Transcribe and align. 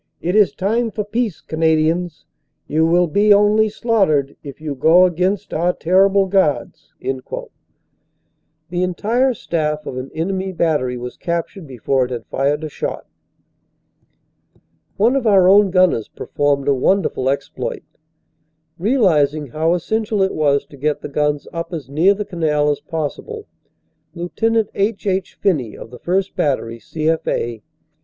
"It 0.19 0.35
is 0.35 0.51
time 0.55 0.89
for 0.89 1.03
peace, 1.05 1.41
Canadians; 1.41 2.25
you 2.65 2.87
will 2.87 3.05
be 3.05 3.31
only 3.31 3.69
slaughtered 3.69 4.35
if 4.41 4.59
you 4.59 4.73
go 4.73 5.05
against 5.05 5.53
our 5.53 5.73
terrible 5.73 6.25
Guards." 6.25 6.95
The 7.01 8.81
entire 8.81 9.35
staff 9.35 9.85
of 9.85 9.97
an 9.97 10.09
enemy 10.15 10.53
battery 10.53 10.97
was 10.97 11.17
captured 11.17 11.67
before 11.67 12.05
it 12.05 12.09
had 12.09 12.25
fired 12.25 12.63
a 12.63 12.67
shot. 12.69 13.05
One 14.97 15.15
of 15.15 15.27
our 15.27 15.47
own 15.47 15.69
gunners 15.69 16.07
performed 16.07 16.67
a 16.67 16.73
wonderful 16.73 17.29
exploit. 17.29 17.83
Realizing 18.79 19.49
how 19.49 19.75
essential 19.75 20.23
it 20.23 20.33
was 20.33 20.65
to 20.65 20.77
get 20.77 21.01
the 21.01 21.09
guns 21.09 21.47
up 21.53 21.71
as 21.73 21.91
near 21.91 22.15
the 22.15 22.25
canal 22.25 22.71
as 22.71 22.79
possible, 22.79 23.45
Lt. 24.15 24.41
H. 24.73 25.05
H. 25.05 25.35
Phinney 25.39 25.77
of 25.77 25.91
the 25.91 25.99
1st. 25.99 26.35
Battery, 26.35 26.79
C.F. 26.79 27.27
A. 27.27 27.61